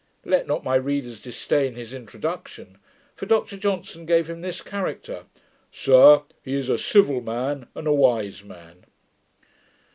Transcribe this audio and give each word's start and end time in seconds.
Let 0.25 0.47
not 0.47 0.63
my 0.63 0.73
readers 0.77 1.19
disdain 1.19 1.75
his 1.75 1.93
introduction! 1.93 2.79
For 3.13 3.27
Dr 3.27 3.55
Johnson 3.55 4.07
gave 4.07 4.27
him 4.27 4.41
this 4.41 4.63
character: 4.63 5.25
'Sir, 5.71 6.23
he 6.41 6.55
is 6.55 6.69
a 6.69 6.77
civil 6.79 7.21
man, 7.21 7.67
and 7.75 7.85
a 7.85 7.93
wise 7.93 8.43
man.' 8.43 8.85